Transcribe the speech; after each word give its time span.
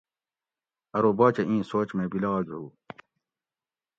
ارو 0.95 1.11
باچہ 1.17 1.43
اِیں 1.49 1.61
سوچ 1.69 1.89
مئی 1.97 2.07
بِلاگ 2.11 2.47
ہُو 2.53 2.63